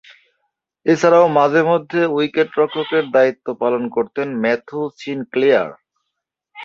[0.85, 5.69] এছাড়াও, মাঝে-মধ্যে উইকেট-রক্ষকের দায়িত্ব পালন করতেন ম্যাথু সিনক্লেয়ার।